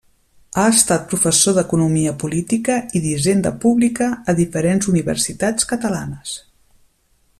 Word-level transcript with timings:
Ha 0.59 0.63
estat 0.75 1.03
professor 1.09 1.55
d'economia 1.57 2.13
política 2.23 2.77
i 2.99 3.01
d'hisenda 3.03 3.51
pública 3.67 4.09
a 4.33 4.35
diferents 4.41 4.91
universitats 4.95 5.69
catalanes. 5.75 6.33